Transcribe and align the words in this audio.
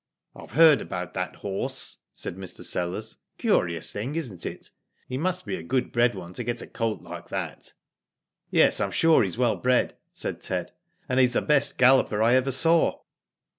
"I've 0.35 0.53
heard 0.53 0.81
about 0.81 1.13
that 1.13 1.35
horse," 1.35 1.99
said 2.11 2.35
Mr. 2.35 2.63
Sellers." 2.63 3.17
Curious 3.37 3.91
thing, 3.93 4.15
isn't 4.15 4.47
it?" 4.47 4.71
He 5.07 5.15
must 5.15 5.45
be 5.45 5.55
a 5.55 5.61
good 5.61 5.91
bred 5.91 6.15
one 6.15 6.33
to 6.33 6.43
get 6.43 6.59
a 6.63 6.65
colt 6.65 7.03
like 7.03 7.29
that." 7.29 7.73
"Yes, 8.49 8.81
I'm 8.81 8.89
sure 8.89 9.21
he's 9.21 9.37
well 9.37 9.57
bred," 9.57 9.95
said 10.11 10.41
Ted; 10.41 10.71
"and 11.07 11.19
he's 11.19 11.33
the 11.33 11.41
best 11.43 11.77
galloper 11.77 12.23
I 12.23 12.33
ever 12.33 12.49
saw." 12.49 13.01